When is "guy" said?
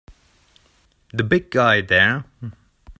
1.51-1.81